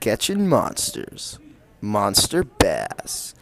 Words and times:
catching 0.00 0.48
monsters, 0.48 1.38
monster 1.80 2.44
bass, 2.44 3.34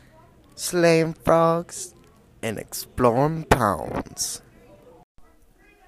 slaying 0.54 1.14
frogs, 1.14 1.94
and 2.42 2.58
exploring 2.58 3.44
ponds. 3.44 4.42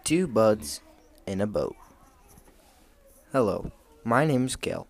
Two 0.05 0.27
buds 0.27 0.81
in 1.27 1.41
a 1.41 1.47
boat. 1.47 1.77
Hello, 3.33 3.71
my 4.05 4.25
name 4.25 4.47
is 4.47 4.57
Kale, 4.57 4.87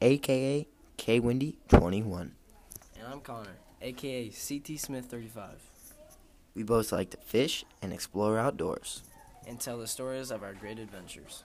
aka 0.00 0.66
K 0.96 1.20
Windy 1.20 1.58
21. 1.68 2.32
And 2.98 3.08
I'm 3.08 3.20
Connor, 3.20 3.56
aka 3.80 4.28
CT 4.30 4.78
Smith 4.78 5.06
35, 5.06 5.60
We 6.54 6.62
both 6.62 6.92
like 6.92 7.10
to 7.10 7.16
fish 7.18 7.64
and 7.80 7.92
explore 7.92 8.38
outdoors. 8.38 9.02
and 9.48 9.58
tell 9.60 9.76
the 9.76 9.88
stories 9.88 10.30
of 10.30 10.44
our 10.44 10.52
great 10.54 10.78
adventures. 10.78 11.42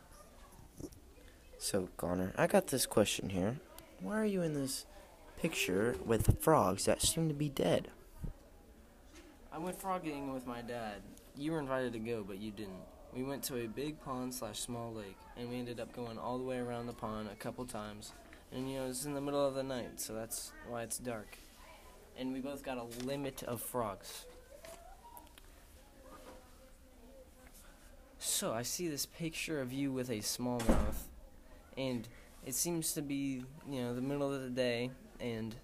So, 1.60 1.90
Connor, 1.98 2.34
I 2.38 2.48
got 2.48 2.68
this 2.68 2.86
question 2.86 3.30
here. 3.30 3.58
Why 4.00 4.20
are 4.20 4.26
you 4.26 4.42
in 4.42 4.54
this 4.54 4.86
picture 5.42 5.96
with 6.06 6.42
frogs 6.42 6.86
that 6.86 7.02
seem 7.02 7.28
to 7.28 7.34
be 7.34 7.50
dead? 7.50 7.90
I 9.52 9.58
went 9.58 9.80
frogging 9.80 10.34
with 10.34 10.46
my 10.46 10.62
dad. 10.62 11.02
You 11.36 11.54
were 11.54 11.60
invited 11.60 11.94
to 11.94 12.00
go, 12.00 12.24
but 12.26 12.38
you 12.38 12.52
didn't. 12.52 12.84
We 13.14 13.24
went 13.24 13.44
to 13.46 13.58
a 13.58 13.68
big 13.68 14.00
pond 14.04 14.34
slash 14.34 14.60
small 14.60 14.94
lake, 14.94 15.18
and 15.36 15.50
we 15.50 15.58
ended 15.58 15.80
up 15.80 15.92
going 15.94 16.20
all 16.20 16.38
the 16.38 16.44
way 16.44 16.60
around 16.60 16.86
the 16.86 16.94
pond 16.94 17.30
a 17.32 17.36
couple 17.36 17.66
times. 17.66 18.14
And 18.52 18.70
you 18.70 18.78
know, 18.78 18.88
it's 18.88 19.06
in 19.06 19.14
the 19.14 19.22
middle 19.22 19.46
of 19.46 19.56
the 19.56 19.64
night, 19.64 20.00
so 20.00 20.14
that's 20.14 20.52
why 20.70 20.84
it's 20.84 21.00
dark. 21.00 21.38
And 22.18 22.34
we 22.34 22.40
both 22.40 22.64
got 22.64 22.78
a 22.78 22.84
limit 23.04 23.44
of 23.44 23.62
frogs. 23.62 24.26
So 28.20 28.54
I 28.54 28.62
see 28.62 28.88
this 28.88 29.06
picture 29.06 29.60
of 29.60 29.74
you 29.74 29.92
with 29.92 30.10
a 30.10 30.18
smallmouth, 30.18 31.08
and 31.78 32.08
it 32.46 32.56
seems 32.56 32.94
to 32.94 33.02
be, 33.02 33.44
you 33.70 33.82
know, 33.82 33.94
the 33.94 34.02
middle 34.02 34.34
of 34.34 34.42
the 34.42 34.50
day, 34.50 34.92
and 35.20 35.56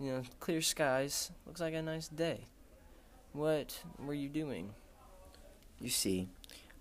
you 0.00 0.12
know, 0.12 0.22
clear 0.40 0.60
skies. 0.60 1.30
Looks 1.46 1.60
like 1.60 1.74
a 1.74 1.82
nice 1.82 2.08
day. 2.08 2.40
What 3.32 3.82
were 3.98 4.14
you 4.14 4.28
doing? 4.28 4.70
You 5.80 5.90
see, 5.90 6.28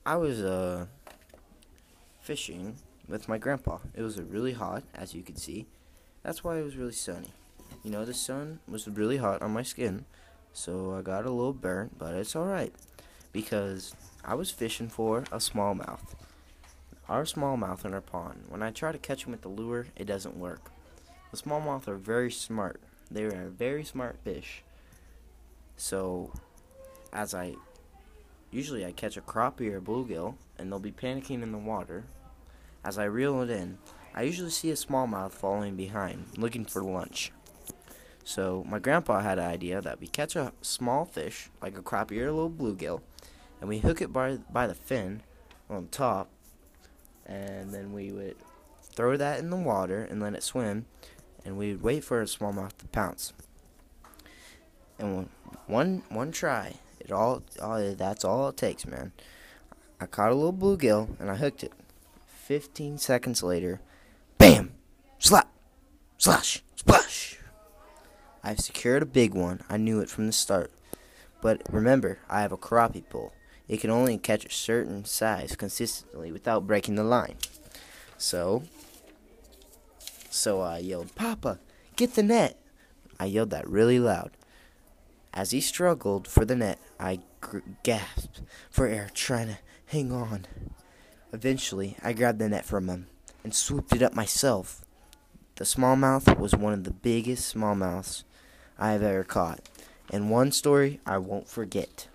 I 0.06 0.16
was 0.16 0.42
uh 0.42 0.88
fishing 2.22 2.76
with 3.08 3.30
my 3.30 3.38
grandpa. 3.38 3.80
It 3.94 4.02
was 4.02 4.20
really 4.20 4.54
hot, 4.54 4.84
as 4.94 5.14
you 5.14 5.22
can 5.22 5.36
see. 5.36 5.67
That's 6.23 6.44
why 6.44 6.58
it 6.58 6.64
was 6.64 6.76
really 6.76 6.94
sunny. 6.94 7.30
You 7.84 7.92
know, 7.92 8.04
the 8.04 8.14
sun 8.14 8.60
was 8.67 8.88
really 8.88 9.17
hot 9.17 9.42
on 9.42 9.52
my 9.52 9.62
skin, 9.62 10.06
so 10.54 10.95
I 10.95 11.02
got 11.02 11.26
a 11.26 11.30
little 11.30 11.54
burnt, 11.54 12.00
but 12.00 12.16
it's 12.16 12.36
all 12.36 12.45
right 12.45 12.73
because 13.32 13.94
I 14.23 14.34
was 14.34 14.50
fishing 14.50 14.88
for 14.88 15.20
a 15.32 15.38
smallmouth. 15.38 16.16
Our 17.08 17.23
smallmouth 17.23 17.86
in 17.86 17.94
our 17.94 18.02
pond. 18.02 18.45
When 18.50 18.64
I 18.64 18.72
try 18.72 18.92
to 18.92 18.98
catch 18.98 19.23
them 19.23 19.31
with 19.31 19.42
the 19.42 19.50
lure, 19.50 19.88
it 19.95 20.06
doesn't 20.06 20.38
work. 20.38 20.72
The 21.31 21.38
smallmouth 21.38 21.88
are 21.88 21.98
very 21.98 22.31
smart. 22.31 22.81
They 23.11 23.23
are 23.23 23.50
very 23.50 23.84
smart 23.84 24.17
fish. 24.23 24.64
So, 25.78 26.33
as 27.14 27.36
I 27.36 27.56
usually 28.50 28.86
I 28.86 28.92
catch 28.92 29.17
a 29.17 29.22
crappie 29.22 29.72
or 29.72 29.78
a 29.78 29.81
bluegill, 29.81 30.36
and 30.58 30.72
they'll 30.72 30.80
be 30.80 30.92
panicking 30.92 31.44
in 31.44 31.52
the 31.52 31.58
water. 31.58 32.06
As 32.83 32.98
I 32.98 33.06
reel 33.06 33.42
it 33.42 33.50
in, 33.50 33.78
I 34.14 34.23
usually 34.23 34.50
see 34.50 34.72
a 34.72 34.76
smallmouth 34.76 35.33
following 35.33 35.76
behind, 35.76 36.26
looking 36.38 36.66
for 36.66 36.81
lunch. 36.81 37.31
So 38.23 38.66
my 38.67 38.80
grandpa 38.80 39.20
had 39.20 39.38
an 39.38 39.45
idea 39.45 39.81
that 39.81 40.00
we 40.00 40.08
catch 40.08 40.36
a 40.36 40.53
small 40.61 41.06
fish, 41.06 41.50
like 41.61 41.78
a 41.78 41.81
crappie 41.81 42.20
or 42.22 42.28
a 42.28 42.31
little 42.31 42.50
bluegill, 42.50 43.02
and 43.59 43.70
we 43.70 43.80
hook 43.80 44.02
it 44.02 44.11
by 44.11 44.38
by 44.50 44.66
the 44.66 44.73
fin 44.73 45.22
on 45.70 45.88
top, 45.89 46.30
and 47.26 47.73
then 47.73 47.94
we 47.94 48.12
would 48.12 48.36
throw 48.81 49.18
that 49.18 49.40
in 49.40 49.50
the 49.50 49.56
water 49.56 50.04
and 50.04 50.22
let 50.22 50.36
it 50.36 50.44
swim, 50.44 50.86
and 51.44 51.58
we 51.58 51.72
would 51.72 51.84
wait 51.84 52.04
for 52.04 52.22
a 52.22 52.26
smallmouth 52.26 52.78
to 52.78 52.88
pounce. 52.88 53.34
And 54.98 55.30
one 55.67 56.04
one, 56.09 56.32
try, 56.32 56.76
it 57.00 57.12
all, 57.12 57.44
all 57.62 57.94
that's 57.95 58.23
all 58.23 58.49
it 58.49 58.58
takes, 58.58 58.86
man. 58.86 59.11
I 59.99 60.05
caught 60.05 60.32
a 60.32 60.36
little 60.36 60.54
bluegill 60.54 61.20
and 61.20 61.30
I 61.30 61.36
hooked 61.36 61.64
it. 61.64 61.73
Fifteen 62.27 62.98
seconds 62.98 63.42
later, 63.44 63.82
bam, 64.38 64.73
slap, 65.20 65.49
slash, 66.17 66.64
splash. 66.76 67.39
I've 68.44 68.60
secured 68.60 69.02
a 69.02 69.08
big 69.08 69.33
one. 69.33 69.61
I 69.70 69.78
knew 69.78 69.99
it 69.99 70.10
from 70.10 70.28
the 70.28 70.33
start. 70.33 70.72
But 71.42 71.61
remember, 71.70 72.20
I 72.30 72.42
have 72.42 72.52
a 72.52 72.58
crappie 72.58 73.10
pole. 73.10 73.33
It 73.67 73.81
can 73.81 73.89
only 73.89 74.17
catch 74.17 74.45
a 74.45 74.52
certain 74.52 75.05
size 75.05 75.55
consistently 75.55 76.31
without 76.31 76.67
breaking 76.67 76.95
the 76.95 77.03
line. 77.03 77.36
So, 78.17 78.64
so 80.30 80.61
I 80.61 80.80
yelled, 80.80 81.15
"Papa, 81.15 81.59
get 81.95 82.14
the 82.14 82.23
net!" 82.23 82.59
I 83.20 83.25
yelled 83.25 83.49
that 83.49 83.67
really 83.67 83.99
loud. 83.99 84.31
As 85.33 85.52
he 85.52 85.61
struggled 85.61 86.27
for 86.27 86.45
the 86.45 86.55
net, 86.55 86.80
I 86.99 87.20
gr- 87.42 87.59
gasped 87.83 88.42
for 88.70 88.87
air, 88.87 89.09
trying 89.14 89.48
to 89.48 89.58
hang 89.87 90.11
on. 90.11 90.45
Eventually, 91.33 91.98
I 92.02 92.14
grabbed 92.14 92.39
the 92.39 92.49
net 92.49 92.65
from 92.65 92.87
him 92.87 93.08
and 93.43 93.54
swooped 93.54 93.93
it 93.95 94.02
up 94.02 94.14
myself. 94.14 94.86
The 95.55 95.65
smallmouth 95.65 96.37
was 96.37 96.55
one 96.55 96.73
of 96.73 96.83
the 96.83 96.92
biggest 96.92 97.54
smallmouths 97.54 98.23
I 98.77 98.92
have 98.92 99.04
ever 99.04 99.23
caught, 99.23 99.67
and 100.09 100.30
one 100.30 100.52
story 100.52 100.99
I 101.05 101.17
won't 101.17 101.48
forget. 101.48 102.08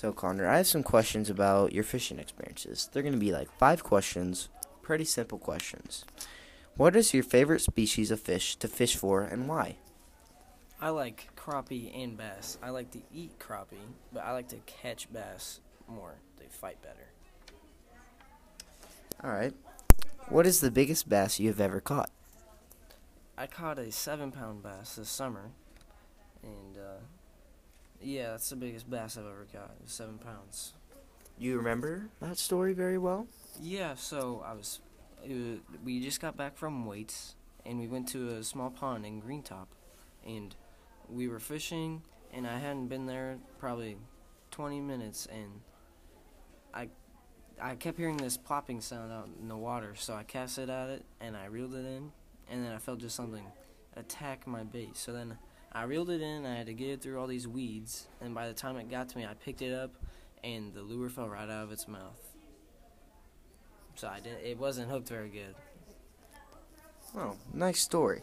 So, 0.00 0.14
Connor, 0.14 0.48
I 0.48 0.56
have 0.56 0.66
some 0.66 0.82
questions 0.82 1.28
about 1.28 1.74
your 1.74 1.84
fishing 1.84 2.18
experiences. 2.18 2.88
They're 2.90 3.02
going 3.02 3.12
to 3.12 3.20
be 3.20 3.32
like 3.32 3.50
five 3.58 3.84
questions, 3.84 4.48
pretty 4.80 5.04
simple 5.04 5.36
questions. 5.36 6.06
What 6.74 6.96
is 6.96 7.12
your 7.12 7.22
favorite 7.22 7.60
species 7.60 8.10
of 8.10 8.18
fish 8.18 8.56
to 8.56 8.66
fish 8.66 8.96
for 8.96 9.20
and 9.20 9.46
why? 9.46 9.76
I 10.80 10.88
like 10.88 11.28
crappie 11.36 11.94
and 11.94 12.16
bass. 12.16 12.56
I 12.62 12.70
like 12.70 12.90
to 12.92 13.02
eat 13.12 13.38
crappie, 13.38 13.92
but 14.10 14.24
I 14.24 14.32
like 14.32 14.48
to 14.48 14.60
catch 14.64 15.12
bass 15.12 15.60
more. 15.86 16.14
They 16.38 16.46
fight 16.48 16.80
better. 16.80 17.10
All 19.22 19.32
right. 19.32 19.52
What 20.30 20.46
is 20.46 20.62
the 20.62 20.70
biggest 20.70 21.10
bass 21.10 21.38
you 21.38 21.48
have 21.48 21.60
ever 21.60 21.78
caught? 21.78 22.10
I 23.36 23.46
caught 23.46 23.78
a 23.78 23.92
seven 23.92 24.32
pound 24.32 24.62
bass 24.62 24.94
this 24.94 25.10
summer, 25.10 25.50
and 26.42 26.78
uh, 26.78 27.00
yeah, 28.00 28.30
that's 28.30 28.50
the 28.50 28.56
biggest 28.56 28.88
bass 28.90 29.16
I've 29.16 29.26
ever 29.26 29.46
caught. 29.52 29.70
It 29.78 29.82
was 29.84 29.92
seven 29.92 30.18
pounds. 30.18 30.74
You 31.38 31.56
remember 31.56 32.08
that 32.20 32.38
story 32.38 32.72
very 32.72 32.98
well? 32.98 33.26
Yeah, 33.60 33.94
so 33.94 34.44
I 34.46 34.52
was, 34.52 34.80
it 35.24 35.34
was, 35.34 35.58
we 35.84 36.00
just 36.00 36.20
got 36.20 36.36
back 36.36 36.56
from 36.56 36.86
weights, 36.86 37.34
and 37.64 37.78
we 37.78 37.86
went 37.86 38.08
to 38.08 38.28
a 38.28 38.44
small 38.44 38.70
pond 38.70 39.06
in 39.06 39.20
Greentop, 39.22 39.66
and 40.26 40.54
we 41.08 41.28
were 41.28 41.40
fishing, 41.40 42.02
and 42.32 42.46
I 42.46 42.58
hadn't 42.58 42.88
been 42.88 43.06
there 43.06 43.38
probably 43.58 43.96
20 44.50 44.80
minutes, 44.80 45.26
and 45.30 45.60
I, 46.74 46.88
I 47.60 47.74
kept 47.74 47.98
hearing 47.98 48.16
this 48.16 48.36
plopping 48.36 48.80
sound 48.80 49.12
out 49.12 49.28
in 49.40 49.48
the 49.48 49.56
water, 49.56 49.94
so 49.94 50.14
I 50.14 50.22
cast 50.22 50.58
it 50.58 50.68
at 50.68 50.88
it, 50.90 51.04
and 51.20 51.36
I 51.36 51.46
reeled 51.46 51.74
it 51.74 51.86
in, 51.86 52.12
and 52.50 52.64
then 52.64 52.72
I 52.72 52.78
felt 52.78 52.98
just 52.98 53.16
something 53.16 53.44
attack 53.96 54.46
my 54.46 54.62
bait. 54.62 54.96
So 54.96 55.12
then 55.12 55.38
I 55.72 55.84
reeled 55.84 56.10
it 56.10 56.20
in, 56.20 56.46
I 56.46 56.56
had 56.56 56.66
to 56.66 56.74
get 56.74 56.88
it 56.88 57.02
through 57.02 57.20
all 57.20 57.28
these 57.28 57.46
weeds, 57.46 58.06
and 58.20 58.34
by 58.34 58.48
the 58.48 58.54
time 58.54 58.76
it 58.76 58.90
got 58.90 59.08
to 59.10 59.18
me, 59.18 59.24
I 59.24 59.34
picked 59.34 59.62
it 59.62 59.72
up, 59.72 59.92
and 60.42 60.74
the 60.74 60.82
lure 60.82 61.08
fell 61.08 61.28
right 61.28 61.48
out 61.48 61.64
of 61.64 61.70
its 61.70 61.86
mouth. 61.86 62.34
So 63.94 64.08
I 64.08 64.18
didn't. 64.18 64.40
It 64.44 64.58
wasn't 64.58 64.90
hooked 64.90 65.08
very 65.08 65.28
good. 65.28 65.54
Oh, 67.16 67.36
nice 67.52 67.80
story. 67.80 68.22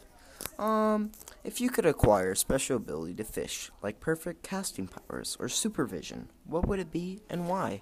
Um, 0.59 1.11
if 1.43 1.61
you 1.61 1.69
could 1.69 1.85
acquire 1.85 2.31
a 2.31 2.35
special 2.35 2.77
ability 2.77 3.13
to 3.15 3.23
fish, 3.23 3.71
like 3.81 3.99
perfect 3.99 4.43
casting 4.43 4.87
powers 4.87 5.37
or 5.39 5.47
supervision, 5.47 6.29
what 6.45 6.67
would 6.67 6.79
it 6.79 6.91
be 6.91 7.21
and 7.29 7.47
why? 7.47 7.81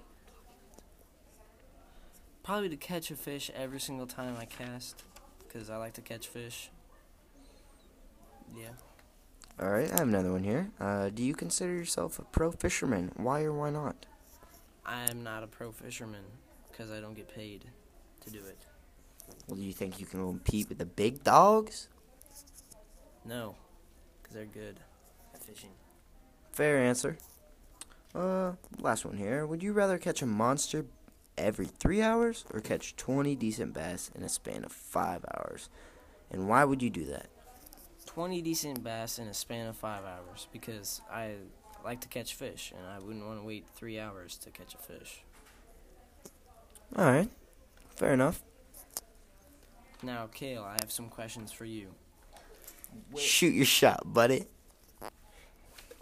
Probably 2.42 2.68
to 2.68 2.76
catch 2.76 3.10
a 3.10 3.16
fish 3.16 3.50
every 3.54 3.80
single 3.80 4.06
time 4.06 4.36
I 4.38 4.44
cast, 4.44 5.02
because 5.38 5.70
I 5.70 5.76
like 5.76 5.94
to 5.94 6.02
catch 6.02 6.28
fish. 6.28 6.70
Yeah. 8.56 8.68
All 9.66 9.72
right, 9.72 9.90
I 9.90 9.98
have 9.98 10.06
another 10.06 10.30
one 10.30 10.44
here. 10.44 10.70
Uh, 10.78 11.08
do 11.08 11.24
you 11.24 11.34
consider 11.34 11.72
yourself 11.72 12.20
a 12.20 12.22
pro 12.22 12.52
fisherman? 12.52 13.10
Why 13.16 13.42
or 13.42 13.52
why 13.52 13.70
not? 13.70 14.06
I'm 14.84 15.24
not 15.24 15.42
a 15.42 15.48
pro 15.48 15.72
fisherman 15.72 16.22
because 16.70 16.92
I 16.92 17.00
don't 17.00 17.14
get 17.14 17.34
paid 17.34 17.64
to 18.20 18.30
do 18.30 18.38
it. 18.38 18.64
Well, 19.48 19.56
do 19.56 19.64
you 19.64 19.72
think 19.72 19.98
you 19.98 20.06
can 20.06 20.20
compete 20.20 20.68
with 20.68 20.78
the 20.78 20.86
big 20.86 21.24
dogs? 21.24 21.88
No, 23.24 23.56
because 24.22 24.36
they're 24.36 24.44
good 24.44 24.78
at 25.34 25.42
fishing. 25.42 25.70
Fair 26.52 26.78
answer. 26.78 27.18
Uh, 28.14 28.52
last 28.78 29.04
one 29.04 29.16
here. 29.16 29.44
Would 29.46 29.64
you 29.64 29.72
rather 29.72 29.98
catch 29.98 30.22
a 30.22 30.26
monster 30.26 30.86
every 31.36 31.66
three 31.66 32.02
hours 32.02 32.44
or 32.54 32.60
catch 32.60 32.94
20 32.94 33.34
decent 33.34 33.74
bass 33.74 34.12
in 34.14 34.22
a 34.22 34.28
span 34.28 34.62
of 34.62 34.70
five 34.70 35.24
hours? 35.36 35.70
And 36.30 36.48
why 36.48 36.62
would 36.62 36.84
you 36.84 36.90
do 36.90 37.04
that? 37.06 37.26
20 38.16 38.40
decent 38.40 38.82
bass 38.82 39.18
in 39.18 39.26
a 39.28 39.34
span 39.34 39.66
of 39.66 39.76
five 39.76 40.02
hours 40.02 40.48
because 40.50 41.02
I 41.12 41.34
like 41.84 42.00
to 42.00 42.08
catch 42.08 42.32
fish 42.32 42.72
and 42.74 42.86
I 42.88 42.98
wouldn't 42.98 43.26
want 43.26 43.38
to 43.38 43.46
wait 43.46 43.66
three 43.74 44.00
hours 44.00 44.38
to 44.38 44.50
catch 44.50 44.74
a 44.74 44.78
fish. 44.78 45.22
All 46.96 47.04
right, 47.04 47.28
fair 47.94 48.14
enough. 48.14 48.42
Now, 50.02 50.30
Kale, 50.32 50.64
I 50.64 50.78
have 50.80 50.90
some 50.90 51.10
questions 51.10 51.52
for 51.52 51.66
you. 51.66 51.88
Where, 53.10 53.22
Shoot 53.22 53.52
your 53.52 53.66
shot, 53.66 54.10
buddy. 54.10 54.46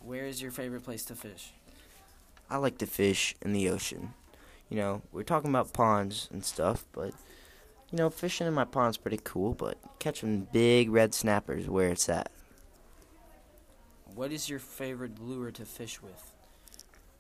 where 0.01 0.25
is 0.25 0.41
your 0.41 0.53
favorite 0.53 0.85
place 0.85 1.05
to 1.07 1.17
fish? 1.17 1.53
I 2.49 2.59
like 2.59 2.79
to 2.79 2.87
fish 2.87 3.35
in 3.43 3.53
the 3.53 3.69
ocean. 3.69 4.15
You 4.69 4.77
know, 4.77 5.03
we're 5.11 5.25
talking 5.25 5.51
about 5.51 5.73
ponds 5.73 6.29
and 6.33 6.45
stuff, 6.45 6.85
but 6.93 7.11
you 7.95 7.99
know, 7.99 8.11
fishing 8.11 8.49
in 8.49 8.53
my 8.53 8.65
pond's 8.65 8.97
pretty 8.97 9.21
cool, 9.23 9.55
but 9.55 9.79
catching 10.01 10.49
big 10.51 10.91
red 10.91 11.15
snappers 11.15 11.69
where 11.69 11.91
it's 11.91 12.09
at. 12.09 12.29
What 14.17 14.33
is 14.33 14.49
your 14.49 14.59
favorite 14.59 15.23
lure 15.23 15.53
to 15.53 15.65
fish 15.65 16.03
with? 16.03 16.33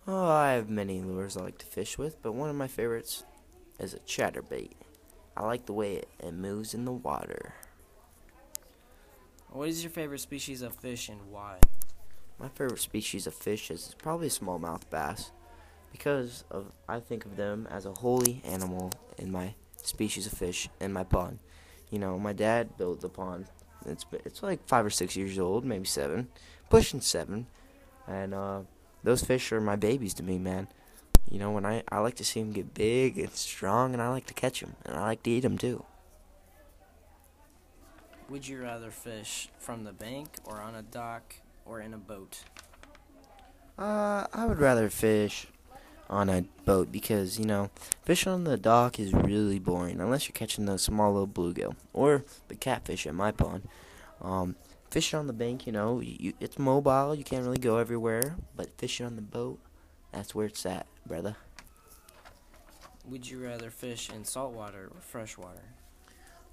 Oh, 0.08 0.26
I 0.26 0.54
have 0.54 0.68
many 0.68 1.00
lures 1.00 1.36
I 1.36 1.42
like 1.42 1.58
to 1.58 1.66
fish 1.66 1.96
with, 1.96 2.20
but 2.22 2.32
one 2.32 2.50
of 2.50 2.56
my 2.56 2.66
favorites 2.66 3.22
is 3.78 3.94
a 3.94 4.00
chatterbait. 4.00 4.72
I 5.36 5.46
like 5.46 5.66
the 5.66 5.72
way 5.72 5.94
it, 5.94 6.08
it 6.18 6.34
moves 6.34 6.74
in 6.74 6.84
the 6.84 6.92
water. 6.92 7.54
What 9.50 9.68
is 9.68 9.84
your 9.84 9.92
favorite 9.92 10.22
species 10.22 10.60
of 10.60 10.74
fish 10.74 11.08
and 11.08 11.20
why? 11.30 11.58
My 12.36 12.48
favorite 12.48 12.80
species 12.80 13.28
of 13.28 13.34
fish 13.34 13.70
is 13.70 13.94
probably 13.98 14.26
a 14.26 14.30
smallmouth 14.30 14.90
bass 14.90 15.30
because 15.92 16.42
of 16.50 16.72
I 16.88 16.98
think 16.98 17.24
of 17.26 17.36
them 17.36 17.68
as 17.70 17.86
a 17.86 17.92
holy 17.92 18.42
animal 18.44 18.90
in 19.18 19.30
my 19.30 19.54
species 19.86 20.26
of 20.26 20.32
fish 20.32 20.68
in 20.80 20.92
my 20.92 21.04
pond. 21.04 21.38
You 21.90 21.98
know, 21.98 22.18
my 22.18 22.32
dad 22.32 22.76
built 22.76 23.00
the 23.00 23.08
pond. 23.08 23.46
It's 23.86 24.04
it's 24.24 24.42
like 24.42 24.66
5 24.66 24.86
or 24.86 24.90
6 24.90 25.16
years 25.16 25.38
old, 25.38 25.64
maybe 25.64 25.86
7, 25.86 26.28
pushing 26.70 27.00
7. 27.00 27.46
And 28.06 28.34
uh 28.34 28.60
those 29.02 29.22
fish 29.22 29.52
are 29.52 29.60
my 29.60 29.76
babies 29.76 30.14
to 30.14 30.22
me, 30.22 30.38
man. 30.38 30.68
You 31.30 31.38
know, 31.38 31.50
when 31.50 31.66
I 31.66 31.82
I 31.88 31.98
like 31.98 32.16
to 32.16 32.24
see 32.24 32.40
them 32.40 32.52
get 32.52 32.74
big 32.74 33.18
and 33.18 33.32
strong 33.32 33.92
and 33.92 34.02
I 34.02 34.08
like 34.08 34.26
to 34.26 34.34
catch 34.34 34.60
them 34.60 34.76
and 34.84 34.96
I 34.96 35.02
like 35.02 35.22
to 35.24 35.30
eat 35.30 35.40
them 35.40 35.58
too. 35.58 35.84
Would 38.30 38.48
you 38.48 38.62
rather 38.62 38.90
fish 38.90 39.50
from 39.58 39.84
the 39.84 39.92
bank 39.92 40.28
or 40.44 40.60
on 40.60 40.74
a 40.74 40.82
dock 40.82 41.34
or 41.66 41.80
in 41.80 41.92
a 41.92 41.98
boat? 41.98 42.44
Uh, 43.78 44.26
I 44.32 44.46
would 44.46 44.58
rather 44.58 44.88
fish 44.88 45.46
on 46.08 46.28
a 46.28 46.44
boat 46.64 46.92
because, 46.92 47.38
you 47.38 47.44
know, 47.44 47.70
fishing 48.04 48.32
on 48.32 48.44
the 48.44 48.56
dock 48.56 48.98
is 48.98 49.12
really 49.12 49.58
boring 49.58 50.00
unless 50.00 50.28
you're 50.28 50.34
catching 50.34 50.66
those 50.66 50.82
small 50.82 51.12
little 51.12 51.28
bluegill 51.28 51.76
or 51.92 52.24
the 52.48 52.54
catfish 52.54 53.06
at 53.06 53.14
my 53.14 53.32
pond. 53.32 53.68
Um, 54.20 54.56
fishing 54.90 55.18
on 55.18 55.26
the 55.26 55.32
bank, 55.32 55.66
you 55.66 55.72
know, 55.72 56.00
you, 56.00 56.34
it's 56.40 56.58
mobile, 56.58 57.14
you 57.14 57.24
can't 57.24 57.44
really 57.44 57.58
go 57.58 57.78
everywhere, 57.78 58.36
but 58.56 58.76
fishing 58.78 59.06
on 59.06 59.16
the 59.16 59.22
boat, 59.22 59.58
that's 60.12 60.34
where 60.34 60.46
it's 60.46 60.64
at, 60.66 60.86
brother. 61.06 61.36
Would 63.06 63.28
you 63.28 63.44
rather 63.44 63.70
fish 63.70 64.10
in 64.10 64.24
saltwater 64.24 64.90
or 64.94 65.00
freshwater? 65.00 65.74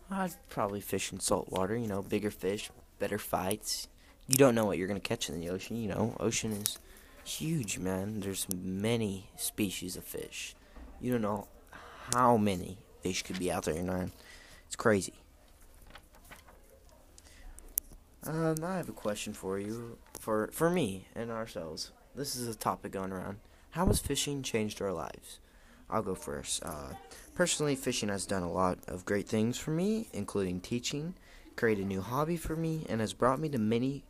I'd 0.10 0.34
probably 0.50 0.82
fish 0.82 1.14
in 1.14 1.22
salt 1.22 1.50
water, 1.50 1.78
you 1.78 1.88
know, 1.88 2.02
bigger 2.02 2.32
fish, 2.32 2.70
better 3.00 3.18
fights. 3.18 3.88
You 4.28 4.36
don't 4.36 4.56
know 4.56 4.66
what 4.66 4.78
you're 4.78 4.88
going 4.88 5.00
to 5.00 5.08
catch 5.08 5.30
in 5.30 5.40
the 5.40 5.50
ocean, 5.50 5.78
you 5.78 5.88
know. 5.88 6.16
Ocean 6.20 6.52
is 6.52 6.78
huge, 7.24 7.78
man. 7.78 8.20
There's 8.20 8.48
many 8.54 9.30
species 9.36 9.96
of 9.96 10.04
fish. 10.04 10.56
You 11.00 11.14
don't 11.14 11.22
know 11.22 11.48
how 12.14 12.38
many 12.38 12.78
fish 13.02 13.24
could 13.24 13.40
be 13.40 13.52
out 13.52 13.66
there, 13.66 13.82
man. 13.84 14.12
It's 14.68 14.76
crazy. 14.76 15.14
Um, 18.26 18.58
I 18.64 18.78
have 18.78 18.90
a 18.90 18.94
question 18.94 19.34
for 19.34 19.58
you, 19.58 19.98
for 20.20 20.50
for 20.52 20.70
me 20.70 21.08
and 21.16 21.32
ourselves. 21.32 21.92
This 22.14 22.36
is 22.36 22.48
a 22.48 22.56
topic 22.56 22.92
going 22.92 23.12
around. 23.12 23.40
How 23.72 23.86
has 23.88 24.00
fishing 24.00 24.44
changed 24.44 24.82
our 24.82 24.92
lives? 24.94 25.40
I'll 25.90 26.04
go 26.04 26.16
first. 26.16 26.64
Uh, 26.64 26.94
personally, 27.34 27.76
fishing 27.76 28.10
has 28.10 28.26
done 28.26 28.44
a 28.44 28.52
lot 28.52 28.80
of 28.88 29.06
great 29.06 29.28
things 29.28 29.58
for 29.58 29.72
me, 29.72 30.08
including 30.14 30.62
teaching, 30.62 31.16
created 31.56 31.86
a 31.86 31.88
new 31.88 32.02
hobby 32.02 32.38
for 32.38 32.56
me, 32.56 32.86
and 32.90 33.02
has 33.02 33.14
brought 33.14 33.40
me 33.40 33.50
to 33.50 33.58
many, 33.58 34.04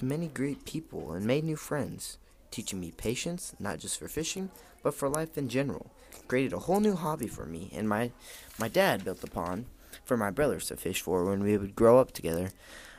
to, 0.00 0.04
many 0.04 0.28
great 0.28 0.64
people 0.64 1.12
and 1.12 1.24
made 1.24 1.44
new 1.44 1.56
friends. 1.56 2.18
Teaching 2.50 2.80
me 2.80 2.90
patience, 2.90 3.54
not 3.60 3.78
just 3.78 3.98
for 3.98 4.08
fishing, 4.08 4.50
but 4.82 4.94
for 4.94 5.08
life 5.08 5.38
in 5.38 5.48
general. 5.48 5.90
Created 6.26 6.52
a 6.52 6.58
whole 6.60 6.80
new 6.80 6.96
hobby 6.96 7.28
for 7.28 7.46
me, 7.46 7.70
and 7.72 7.88
my, 7.88 8.10
my 8.58 8.68
dad 8.68 9.04
built 9.04 9.20
the 9.20 9.30
pond 9.30 9.66
for 10.04 10.16
my 10.16 10.30
brothers 10.30 10.66
to 10.66 10.76
fish 10.76 11.00
for 11.00 11.24
when 11.24 11.42
we 11.42 11.56
would 11.56 11.76
grow 11.76 11.98
up 11.98 12.12
together. 12.12 12.50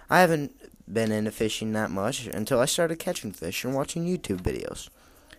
I 0.09 0.21
haven't 0.21 0.53
been 0.91 1.11
into 1.11 1.31
fishing 1.31 1.73
that 1.73 1.91
much 1.91 2.27
until 2.27 2.59
I 2.59 2.65
started 2.65 2.99
catching 2.99 3.31
fish 3.31 3.63
and 3.65 3.75
watching 3.75 4.05
YouTube 4.05 4.41
videos, 4.41 4.89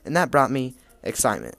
and 0.05 0.15
that 0.17 0.31
brought 0.31 0.51
me 0.51 0.75
excitement 1.03 1.57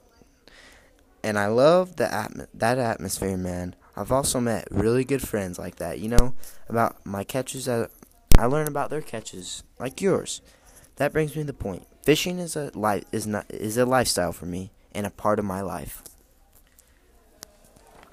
and 1.24 1.38
I 1.38 1.46
love 1.46 1.96
the 1.96 2.04
atm- 2.04 2.46
that 2.52 2.78
atmosphere, 2.78 3.38
man. 3.38 3.74
I've 3.96 4.12
also 4.12 4.40
met 4.40 4.68
really 4.70 5.04
good 5.04 5.26
friends 5.26 5.58
like 5.58 5.76
that. 5.76 5.98
You 5.98 6.10
know 6.10 6.34
about 6.68 7.04
my 7.04 7.24
catches. 7.24 7.64
That 7.64 7.90
I 8.36 8.46
learn 8.46 8.66
about 8.66 8.90
their 8.90 9.00
catches, 9.00 9.62
like 9.78 10.00
yours. 10.00 10.40
That 10.96 11.12
brings 11.12 11.36
me 11.36 11.42
to 11.42 11.46
the 11.46 11.52
point. 11.52 11.86
Fishing 12.02 12.38
is 12.38 12.56
a 12.56 12.70
life 12.74 13.04
is 13.12 13.26
not 13.26 13.46
is 13.48 13.76
a 13.76 13.86
lifestyle 13.86 14.32
for 14.32 14.46
me 14.46 14.70
and 14.92 15.06
a 15.06 15.10
part 15.10 15.38
of 15.38 15.44
my 15.44 15.60
life. 15.60 16.02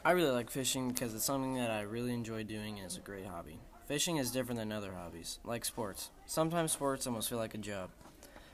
I 0.05 0.11
really 0.11 0.31
like 0.31 0.49
fishing 0.49 0.89
because 0.89 1.13
it's 1.13 1.25
something 1.25 1.55
that 1.55 1.69
I 1.69 1.81
really 1.81 2.13
enjoy 2.13 2.43
doing 2.43 2.77
and 2.77 2.85
it's 2.85 2.97
a 2.97 3.01
great 3.01 3.25
hobby. 3.25 3.59
Fishing 3.85 4.17
is 4.17 4.31
different 4.31 4.59
than 4.59 4.71
other 4.71 4.93
hobbies, 4.93 5.39
like 5.43 5.65
sports. 5.65 6.09
Sometimes 6.25 6.71
sports 6.71 7.05
almost 7.05 7.29
feel 7.29 7.37
like 7.37 7.53
a 7.53 7.59
job. 7.59 7.89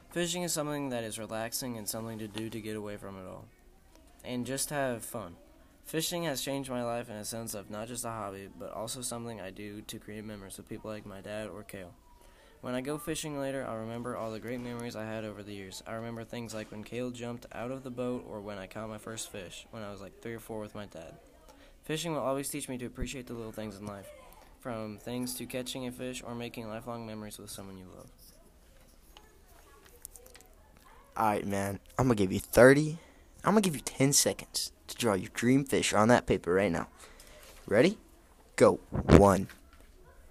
Fishing 0.09 0.43
is 0.43 0.53
something 0.53 0.89
that 0.89 1.03
is 1.03 1.19
relaxing 1.19 1.77
and 1.77 1.87
something 1.87 2.17
to 2.19 2.27
do 2.27 2.49
to 2.49 2.61
get 2.61 2.75
away 2.75 2.97
from 2.97 3.17
it 3.17 3.27
all. 3.27 3.45
And 4.25 4.45
just 4.45 4.71
have 4.71 5.05
fun. 5.05 5.35
Fishing 5.87 6.23
has 6.23 6.41
changed 6.41 6.69
my 6.69 6.83
life 6.83 7.09
in 7.09 7.15
a 7.15 7.23
sense 7.23 7.53
of 7.53 7.69
not 7.69 7.87
just 7.87 8.03
a 8.03 8.09
hobby, 8.09 8.49
but 8.59 8.73
also 8.73 8.99
something 8.99 9.39
I 9.39 9.51
do 9.51 9.79
to 9.83 9.99
create 9.99 10.25
memories 10.25 10.57
with 10.57 10.67
people 10.67 10.91
like 10.91 11.05
my 11.05 11.21
dad 11.21 11.47
or 11.47 11.63
Kale. 11.63 11.93
When 12.59 12.75
I 12.75 12.81
go 12.81 12.97
fishing 12.97 13.39
later, 13.39 13.65
I'll 13.65 13.77
remember 13.77 14.17
all 14.17 14.29
the 14.29 14.39
great 14.41 14.59
memories 14.59 14.97
I 14.97 15.05
had 15.05 15.23
over 15.23 15.43
the 15.43 15.53
years. 15.53 15.81
I 15.87 15.93
remember 15.93 16.25
things 16.25 16.53
like 16.53 16.71
when 16.71 16.83
Kale 16.83 17.11
jumped 17.11 17.45
out 17.53 17.71
of 17.71 17.83
the 17.83 17.89
boat 17.89 18.25
or 18.29 18.41
when 18.41 18.57
I 18.57 18.67
caught 18.67 18.89
my 18.89 18.97
first 18.97 19.31
fish 19.31 19.65
when 19.71 19.81
I 19.81 19.89
was 19.89 20.01
like 20.01 20.21
three 20.21 20.33
or 20.33 20.41
four 20.41 20.59
with 20.59 20.75
my 20.75 20.87
dad. 20.87 21.15
Fishing 21.85 22.11
will 22.11 22.19
always 22.19 22.49
teach 22.49 22.67
me 22.67 22.77
to 22.79 22.85
appreciate 22.85 23.27
the 23.27 23.33
little 23.33 23.53
things 23.53 23.77
in 23.77 23.85
life, 23.85 24.09
from 24.59 24.97
things 24.97 25.35
to 25.35 25.45
catching 25.45 25.87
a 25.87 25.91
fish 25.93 26.21
or 26.21 26.35
making 26.35 26.67
lifelong 26.67 27.07
memories 27.07 27.37
with 27.37 27.49
someone 27.49 27.77
you 27.77 27.87
love. 27.95 28.09
All 31.15 31.27
right, 31.27 31.47
man. 31.47 31.79
I'm 31.97 32.07
gonna 32.07 32.15
give 32.15 32.33
you 32.33 32.39
thirty. 32.41 32.97
I'm 33.47 33.53
gonna 33.53 33.61
give 33.61 33.75
you 33.75 33.81
ten 33.81 34.11
seconds 34.11 34.73
to 34.87 34.97
draw 34.97 35.13
your 35.13 35.29
dream 35.33 35.63
fish 35.63 35.93
on 35.93 36.09
that 36.09 36.25
paper 36.25 36.53
right 36.53 36.69
now. 36.69 36.89
Ready? 37.65 37.97
Go. 38.57 38.81
One, 38.91 39.47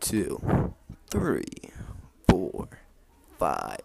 two, 0.01 0.75
three, 1.09 1.71
four, 2.29 2.69
five, 3.39 3.81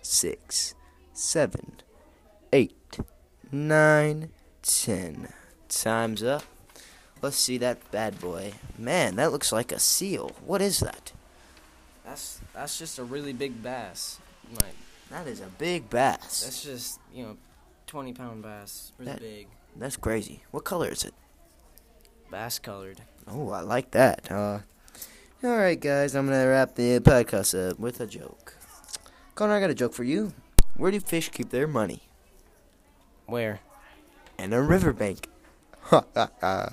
six, 0.00 0.74
seven, 1.12 1.74
eight, 2.54 2.98
nine, 3.52 4.30
ten. 4.62 5.28
Time's 5.68 6.22
up. 6.22 6.44
Let's 7.20 7.36
see 7.36 7.58
that 7.58 7.90
bad 7.90 8.18
boy. 8.18 8.54
Man, 8.78 9.16
that 9.16 9.30
looks 9.30 9.52
like 9.52 9.72
a 9.72 9.78
seal. 9.78 10.32
What 10.46 10.62
is 10.62 10.80
that? 10.80 11.12
That's 12.02 12.40
that's 12.54 12.78
just 12.78 12.98
a 12.98 13.04
really 13.04 13.34
big 13.34 13.62
bass. 13.62 14.20
Like 14.54 14.74
That 15.10 15.26
is 15.26 15.40
a 15.40 15.48
big 15.58 15.90
bass. 15.90 16.44
that's 16.44 16.64
just 16.64 16.98
you 17.12 17.24
know, 17.24 17.36
twenty 17.90 18.12
pound 18.12 18.42
bass, 18.42 18.92
really 18.98 19.10
That- 19.12 19.20
big, 19.20 19.48
That's 19.76 19.96
crazy. 19.96 20.42
What 20.52 20.64
color 20.64 20.88
is 20.88 21.02
it? 21.04 21.14
bass 22.30 22.60
colored. 22.60 23.02
Oh, 23.26 23.50
I 23.50 23.60
like 23.62 23.90
that. 23.90 24.30
Uh, 24.30 24.60
all 25.42 25.56
right, 25.58 25.78
guys, 25.80 26.14
I'm 26.14 26.26
gonna 26.26 26.46
wrap 26.46 26.76
the 26.76 27.00
podcast 27.00 27.50
up 27.58 27.80
with 27.80 27.98
a 28.00 28.06
joke. 28.06 28.54
Connor, 29.34 29.54
I 29.54 29.60
got 29.60 29.70
a 29.70 29.74
joke 29.74 29.92
for 29.94 30.04
you. 30.04 30.32
Where 30.76 30.92
do 30.92 31.00
fish 31.00 31.30
keep 31.30 31.50
their 31.50 31.66
money? 31.66 32.02
Where? 33.26 33.58
In 34.38 34.52
a 34.52 34.62
riverbank. 34.62 35.26
Ha 35.90 36.04
ha 36.14 36.28
ha. 36.40 36.72